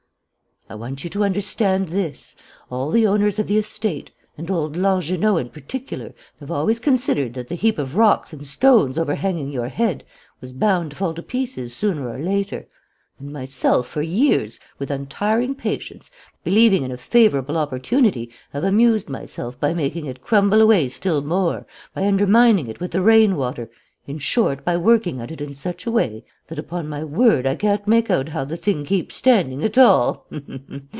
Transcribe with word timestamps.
"I 0.69 0.75
want 0.75 1.03
you 1.03 1.09
to 1.09 1.25
understand 1.25 1.89
this: 1.89 2.33
all 2.69 2.91
the 2.91 3.05
owners 3.05 3.37
of 3.39 3.47
the 3.47 3.57
estate, 3.57 4.11
and 4.37 4.49
old 4.49 4.77
Langernault 4.77 5.41
in 5.41 5.49
particular, 5.49 6.13
have 6.39 6.49
always 6.49 6.79
considered 6.79 7.33
that 7.33 7.49
the 7.49 7.55
heap 7.55 7.77
of 7.77 7.97
rocks 7.97 8.31
and 8.31 8.45
stones 8.47 8.97
overhanging 8.97 9.51
your 9.51 9.67
head 9.67 10.05
was 10.39 10.53
bound 10.53 10.91
to 10.91 10.95
fall 10.95 11.13
to 11.15 11.21
pieces 11.23 11.75
sooner 11.75 12.07
or 12.07 12.19
later. 12.19 12.67
And 13.19 13.27
I 13.31 13.41
myself, 13.41 13.85
for 13.89 14.01
years, 14.01 14.61
with 14.79 14.91
untiring 14.91 15.55
patience, 15.55 16.09
believing 16.45 16.83
in 16.83 16.91
a 16.93 16.97
favourable 16.97 17.57
opportunity, 17.57 18.31
have 18.53 18.63
amused 18.63 19.09
myself 19.09 19.59
by 19.59 19.73
making 19.73 20.05
it 20.05 20.21
crumble 20.21 20.61
away 20.61 20.87
still 20.87 21.21
more, 21.21 21.65
by 21.93 22.05
undermining 22.07 22.67
it 22.67 22.79
with 22.79 22.91
the 22.91 23.01
rain 23.01 23.35
water, 23.35 23.69
in 24.07 24.17
short, 24.17 24.65
by 24.65 24.75
working 24.75 25.21
at 25.21 25.29
it 25.29 25.39
in 25.39 25.53
such 25.53 25.85
a 25.85 25.91
way 25.91 26.25
that, 26.47 26.57
upon 26.57 26.89
my 26.89 27.03
word, 27.03 27.45
I 27.45 27.55
can't 27.55 27.87
make 27.87 28.09
out 28.09 28.29
how 28.29 28.43
the 28.45 28.57
thing 28.57 28.83
keeps 28.83 29.15
standing 29.15 29.63
at 29.63 29.77
all. 29.77 30.25